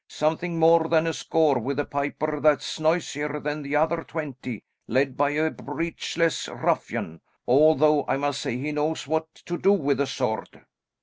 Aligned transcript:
"Something 0.09 0.57
more 0.57 0.87
than 0.89 1.05
a 1.05 1.13
score, 1.13 1.59
with 1.59 1.77
a 1.77 1.85
piper 1.85 2.39
that's 2.39 2.79
noisier 2.79 3.39
than 3.39 3.61
the 3.61 3.75
other 3.75 4.03
twenty, 4.03 4.63
led 4.87 5.15
by 5.15 5.29
a 5.29 5.51
breechless 5.51 6.47
ruffian, 6.47 7.21
although 7.47 8.03
I 8.07 8.17
must 8.17 8.41
say 8.41 8.57
he 8.57 8.71
knows 8.71 9.05
what 9.05 9.31
to 9.35 9.59
do 9.59 9.73
with 9.73 10.01
a 10.01 10.07
sword." 10.07 10.65